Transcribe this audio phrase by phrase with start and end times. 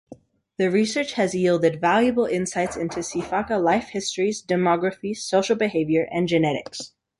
[0.57, 6.93] The research has yielded valuable insights into sifaka life-histories, demography, social behavior, and genetics.